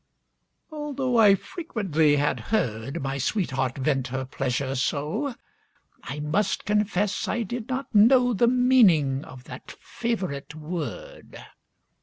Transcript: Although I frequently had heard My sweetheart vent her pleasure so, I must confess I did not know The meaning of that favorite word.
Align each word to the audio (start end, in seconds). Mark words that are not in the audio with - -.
Although 0.71 1.17
I 1.19 1.35
frequently 1.35 2.15
had 2.15 2.39
heard 2.39 3.03
My 3.03 3.19
sweetheart 3.19 3.77
vent 3.77 4.07
her 4.07 4.25
pleasure 4.25 4.73
so, 4.73 5.35
I 6.01 6.19
must 6.19 6.65
confess 6.65 7.27
I 7.27 7.43
did 7.43 7.69
not 7.69 7.93
know 7.93 8.33
The 8.33 8.47
meaning 8.47 9.23
of 9.23 9.43
that 9.43 9.73
favorite 9.79 10.55
word. 10.55 11.37